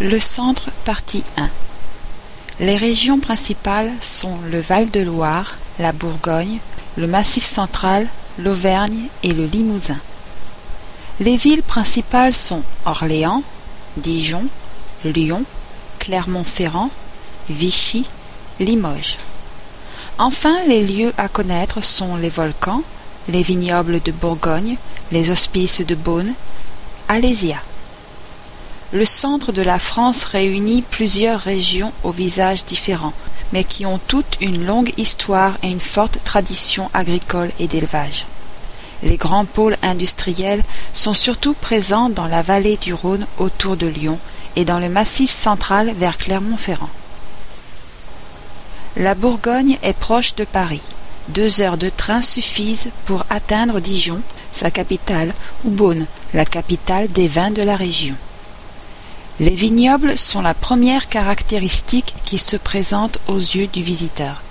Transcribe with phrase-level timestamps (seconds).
[0.00, 1.48] Le centre, partie 1
[2.58, 6.58] Les régions principales sont le Val-de-Loire, la Bourgogne,
[6.96, 8.08] le Massif central,
[8.40, 9.98] l'Auvergne et le Limousin.
[11.20, 13.44] Les villes principales sont Orléans,
[13.96, 14.42] Dijon,
[15.04, 15.44] Lyon,
[16.00, 16.90] Clermont-Ferrand,
[17.48, 18.04] Vichy,
[18.58, 19.16] Limoges.
[20.18, 22.82] Enfin, les lieux à connaître sont les volcans,
[23.28, 24.76] les vignobles de Bourgogne,
[25.12, 26.34] les hospices de Beaune,
[27.08, 27.62] Alésia.
[28.94, 33.12] Le centre de la France réunit plusieurs régions aux visages différents,
[33.52, 38.26] mais qui ont toutes une longue histoire et une forte tradition agricole et d'élevage.
[39.02, 40.62] Les grands pôles industriels
[40.92, 44.16] sont surtout présents dans la vallée du Rhône autour de Lyon
[44.54, 46.90] et dans le massif central vers Clermont-Ferrand.
[48.96, 50.82] La Bourgogne est proche de Paris.
[51.30, 54.20] Deux heures de train suffisent pour atteindre Dijon,
[54.52, 55.34] sa capitale,
[55.64, 58.14] ou Beaune, la capitale des vins de la région.
[59.40, 64.42] Les vignobles sont la première caractéristique qui se présente aux yeux du visiteur.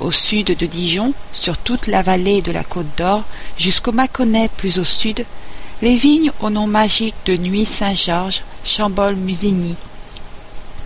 [0.00, 3.22] Au sud de Dijon, sur toute la vallée de la Côte d'Or,
[3.56, 5.24] jusqu'au Mâconnais plus au sud,
[5.82, 9.76] les vignes au nom magique de Nuit Saint-Georges, Chambol-Musigny,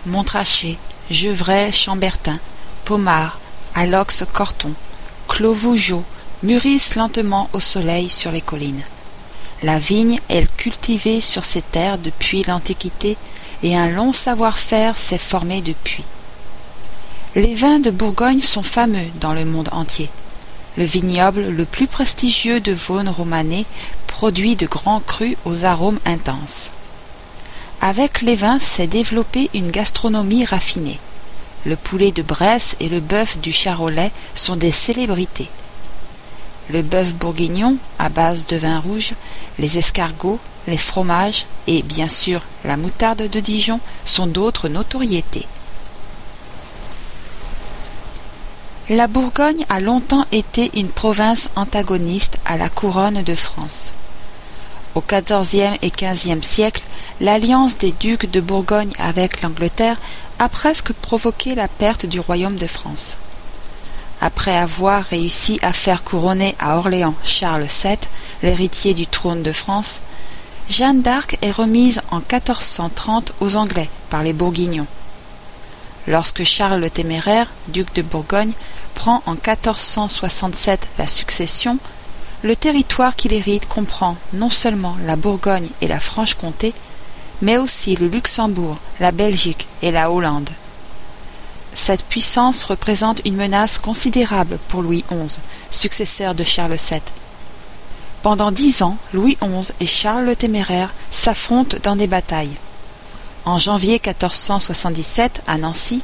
[0.04, 0.76] Montrachet,
[1.10, 2.38] Gevrey, Chambertin,
[2.84, 3.40] Pomard,
[3.74, 4.72] Alox-Corton,
[5.26, 6.04] Clos-Vougeot
[6.42, 8.84] mûrissent lentement au soleil sur les collines.
[9.62, 13.16] La vigne est cultivée sur ces terres depuis l'Antiquité
[13.62, 16.04] et un long savoir-faire s'est formé depuis.
[17.34, 20.10] Les vins de Bourgogne sont fameux dans le monde entier.
[20.76, 23.64] Le vignoble le plus prestigieux de Vaune romanée
[24.06, 26.70] produit de grands crus aux arômes intenses.
[27.80, 30.98] Avec les vins s'est développée une gastronomie raffinée.
[31.64, 35.48] Le poulet de Bresse et le bœuf du Charolais sont des célébrités.
[36.70, 39.12] Le bœuf bourguignon, à base de vin rouge,
[39.58, 45.46] les escargots, les fromages et, bien sûr, la moutarde de Dijon sont d'autres notoriétés.
[48.88, 53.92] La Bourgogne a longtemps été une province antagoniste à la couronne de France.
[54.94, 56.82] Au XIVe et XVe siècle,
[57.20, 59.98] l'alliance des ducs de Bourgogne avec l'Angleterre
[60.38, 63.16] a presque provoqué la perte du royaume de France.
[64.20, 67.98] Après avoir réussi à faire couronner à Orléans Charles VII,
[68.42, 70.00] l'héritier du trône de France,
[70.68, 74.86] Jeanne d'Arc est remise en 1430 aux Anglais par les Bourguignons.
[76.08, 78.52] Lorsque Charles le Téméraire, duc de Bourgogne,
[78.94, 81.78] prend en 1467 la succession,
[82.42, 86.72] le territoire qu'il hérite comprend non seulement la Bourgogne et la Franche-Comté,
[87.42, 90.50] mais aussi le Luxembourg, la Belgique et la Hollande.
[91.76, 95.38] Cette puissance représente une menace considérable pour Louis XI,
[95.70, 97.02] successeur de Charles VII.
[98.22, 102.56] Pendant dix ans, Louis XI et Charles le Téméraire s'affrontent dans des batailles.
[103.44, 106.02] En janvier 1477, à Nancy,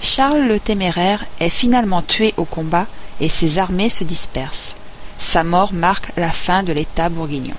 [0.00, 2.86] Charles le Téméraire est finalement tué au combat
[3.20, 4.76] et ses armées se dispersent.
[5.18, 7.56] Sa mort marque la fin de l'État bourguignon.